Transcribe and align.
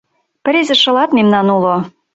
—Презе 0.43 0.75
шылат 0.81 1.09
мемнан 1.13 1.47
уло. 1.55 1.75